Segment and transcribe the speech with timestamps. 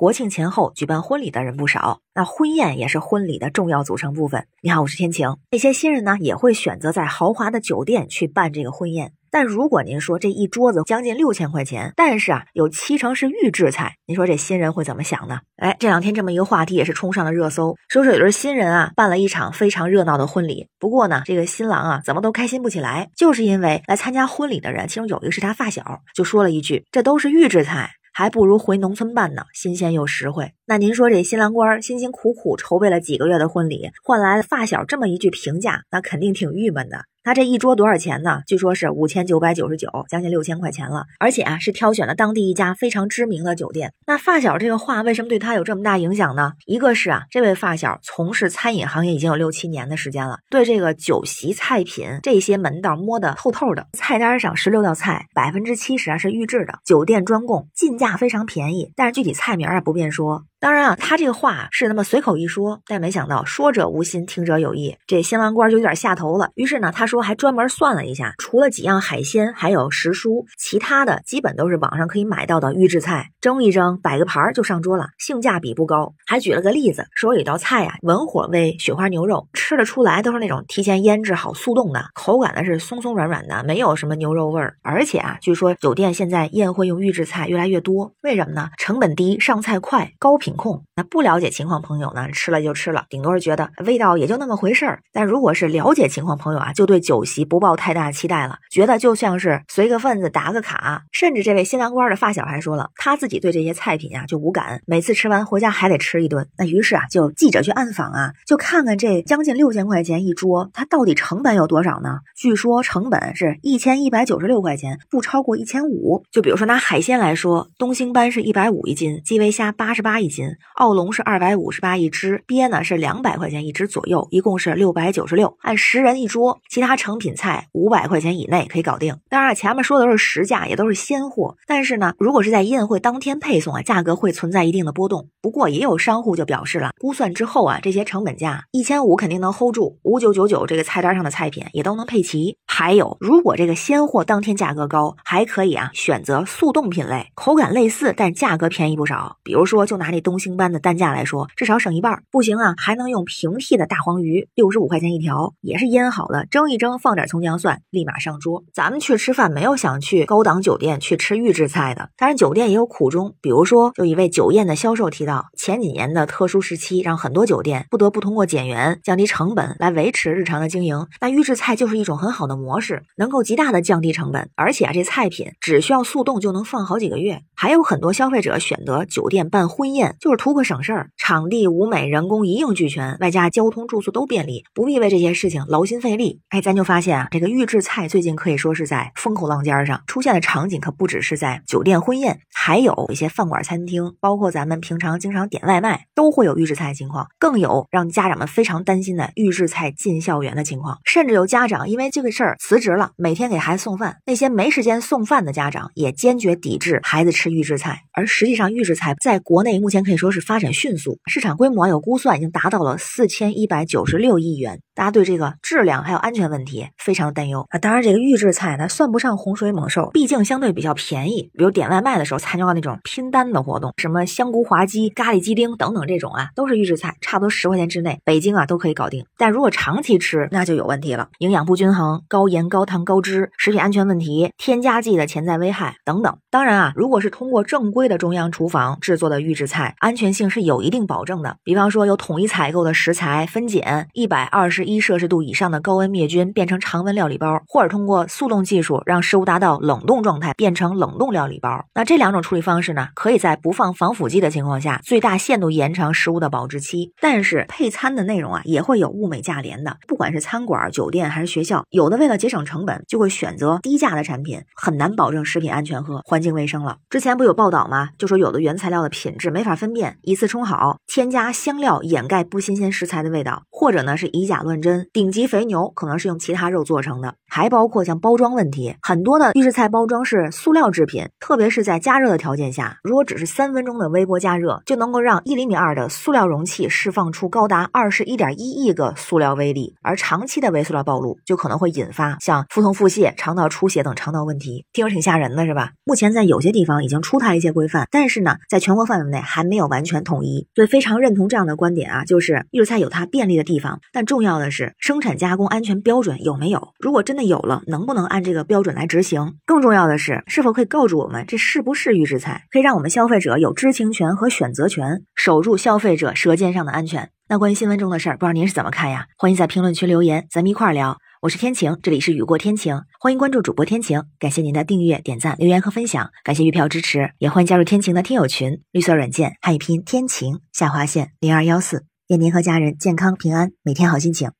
[0.00, 4.46] 国庆前后举办婚礼的人不少，那婚宴也是婚礼的重要组成部分。
[4.62, 5.36] 你好，我是天晴。
[5.50, 9.12] 那些新人呢，也会选择在豪华的酒店去办这个婚宴。
[9.30, 15.40] 但如果您说这一桌子将近六千块钱，但是啊，有七成是预制菜，您说这新人会怎么想呢？
[15.56, 27.90] 哎，这两天这么一个话题也是冲上了热搜，说是有对新人啊办了一场非常热闹的婚礼，不过呢，这个新郎啊怎么都开心不起来，就是因为来参加婚礼的人，其中有一个是他发小，就说了一句：“这都是预制菜，
[28.20, 37.06] 还不如回农村办呢，新鲜又实惠。”那您说这新郎官辛辛苦苦筹备了几个月的婚礼，换来了发小这么一句评价，那肯定挺郁闷的。
[37.22, 38.40] 他这一桌多少钱呢？
[38.46, 41.04] 据说是五千九百九十九，将近六千块钱了。
[41.18, 43.92] 而且啊，是挑选了当地一家非常知名的酒店。
[44.06, 46.54] 那发小这个话为什么对他有这么大影响呢？
[46.64, 53.86] 一个是啊，这位发小从事餐饮行业已经有六七年的时间了，对这个酒席菜品这些门道摸得透透的。
[53.92, 58.92] 菜单上十六道菜，百分之七十啊是预制的，酒店专供，进价非常便宜。
[58.96, 60.44] 但是具体菜名啊不便说。
[60.60, 64.94] 当然啊，他这个话是那么随口一说，但没想到说者无心，听者有意。
[65.06, 66.50] 这新郎官就有点下头了。
[66.54, 76.12] 于是呢，他说还专门算了一下，除了几样海鲜，还有时蔬，其他的基本都是网上可以买到的预制菜，蒸一蒸，摆个盘就上桌了，性价比不高。
[76.26, 84.76] 还举了个例子，说有道菜呀，文火煨雪花牛肉，吃得出来都是那种提前腌制好速冻的，口感呢是松松软软的，没有什么牛肉味儿。
[84.82, 88.68] 而且啊，据说酒店现在宴会用预制菜越来越多，为什么呢？
[88.76, 90.49] 成本低，上菜快，高品。
[90.50, 95.00] 品控，那不了解情况朋友呢，吃了就吃了，顶多是觉得味道也就那么回事儿。
[95.12, 101.02] 但如果是了解情况朋友啊，就对酒席不抱太大期待了，觉得就像是随个份子打个卡。
[101.12, 106.48] 甚至这位新郎官的发小还说了，他自己对这些菜品啊就无感，每次吃完回家还得吃一顿。
[106.58, 112.18] 那于是啊，就记者去暗访啊，就看看这将近六千块钱一桌，它到底成本有多少呢？
[112.36, 116.24] 据说成本是一千一百九十六块钱，不超过一千五。
[116.32, 120.39] 就比如说拿海鲜来说，东星斑是一百五一斤，基围虾八十八一斤。
[120.74, 126.60] 澳龙是二百五十八一只，鳖呢是两百块钱一只左右，一共是六百九十六，按十人一桌。
[126.68, 129.18] 其他成品菜五百块钱以内可以搞定。
[129.28, 131.56] 当然，前面说的都是实价，也都是鲜货。
[131.66, 135.28] 但是呢，如果是在宴会当天配送啊，价格会存在一定的波动。
[135.42, 142.56] 不过也有商户就表示了，估算之后啊，这些成本价一千五肯定能 hold 住，五九九九这个菜单上的菜品也都能配齐。
[142.66, 149.38] 还有，如果这个鲜货当天价格高，还可以啊选择速冻品类，口感类似，但价格便宜不少。
[149.42, 152.22] 比如说，就拿那东东星斑的单价来说，至少省一半。
[152.30, 158.62] 不行啊，还能用平替的大黄鱼，六十五块钱一条，也是腌好的，蒸一蒸，放点葱姜蒜，立马上桌。
[158.72, 163.34] 咱们去吃饭没有想去高档酒店去吃预制菜的，当然酒店也有苦衷。
[163.40, 171.08] 比如说，有一位酒宴的销售提到，前几年的特殊时期，让很多酒店不得不通过减员、降低成本来维持日常的经营。
[171.20, 172.60] 那预制菜就是一种很好的。
[172.60, 177.40] 模式能够极大的降低成本，而且啊，这菜品只需要速冻就能放好几个月。
[177.54, 186.40] 还有很多消费者选择酒店办婚宴，就是图个省事儿，场地、舞美、人工一应俱全，外加交通、住宿都便利，不必为这些事情劳心费力。
[186.48, 197.28] 哎，咱就发现啊，这个预制菜最近可以说是在风口浪尖上出现的场景，可不只是在酒店婚宴，还有一些饭馆、餐厅，包括咱们平常经常点外卖，都会有预制菜的情况。
[197.38, 202.56] 更有让家长们非常担心的预制菜进校园的情况，甚至有家长因为这个事儿。
[202.58, 204.16] 辞职了，每天给孩子送饭。
[204.24, 208.02] 那些没时间送饭的家长也坚决抵制孩子吃预制菜。
[208.12, 214.80] 而实际上，预制菜在国内目前可以说是发展迅速，市场规模有估算已经达到了四千一百九十六亿元。
[214.94, 217.78] 大家对这个质量还有安全问题非常担忧啊！
[217.78, 221.50] 当然，这个预制菜呢算不上洪水猛兽，毕竟相对比较便宜。
[221.54, 229.24] 比如点外卖的时候参加那种拼单的活动，什么香菇滑鸡、咖喱鸡丁等等这种啊，都是预制菜，差不多十块钱之内，北京啊都可以搞定。
[229.38, 236.36] 但如果长期吃，那就有问题了，营养不均衡、高盐、高糖、高脂、食品安全问题、添加剂的潜在危害等等。
[236.50, 241.56] 当然啊，如果是通过正规的中央厨房制作的预制菜，安全性是有一定保证的。
[241.64, 244.80] 比方说有统一采购的食材，分拣一百二十。
[244.90, 251.84] 一摄氏度以上的高温灭菌变成常温料理包，或者通过速冻技术让食物达到冷冻状态变成冷冻料理包。
[251.94, 257.12] 那这两种处理方式呢，可以在不放防腐剂的情况下，最大限度延长食物的保质期。
[257.20, 259.98] 但是配餐的内容啊，也会有物美价廉的。
[260.08, 266.96] 不管是餐馆、酒店还是学校，有的为了节省成本，就会选择低价的产品，很难保证食品安全和环境卫生了。
[267.08, 268.08] 之前不有报道吗？
[268.18, 275.08] 就说有的原材料的品质没法分辨，一次冲好，添加香料掩盖不新鲜食材的味道，或者呢是以假乱真。
[275.12, 295.90] 顶级肥牛可能是用其他肉做成的，还包括像包装问题，很多的预制菜包装是塑料制品，特别是在加热的条件下，如果只是三分钟的微波加热，就能够让一厘米二的塑料容器释放出高达二十一点一亿个塑料微粒，而长期的微塑料暴露就可能会引发像腹痛、腹泻、肠道出血等肠道问题，听着挺吓人的，是吧？
[296.04, 306.90] 目前在有些地方已经出台一些规范，但是呢，在全国范围内还没有完全统一，所以非常认同这样的观点啊，就是预制菜有它便利的地方，但重要的是生产加工安全标准有没有？
[307.00, 309.54] 如果真的的有了，能不能按这个标准来执行？
[309.64, 317.30] 更重要的是，是否可以告诉我们这是不是预制菜，可以让我们消费者有知情权和选择权，守住消费者舌尖上的安全。
[317.48, 319.26] 那关于新闻中的事儿，不知道您是怎么看呀？
[319.38, 321.18] 欢迎在评论区留言，咱们一块儿聊。
[321.40, 334.50] 我是天晴，这里是雨过天晴，欢迎关注主播天晴，感谢您的订阅、点赞、留言和分享，感谢月票支持，也欢迎加入天晴的听友群，绿色软件汉语拼天晴下划线零二幺四，愿您和家人健康平安，每天好心情，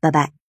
[0.00, 0.39] 拜拜。